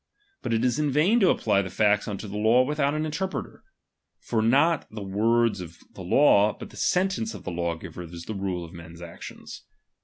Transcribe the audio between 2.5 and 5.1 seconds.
without an interpreter: for not the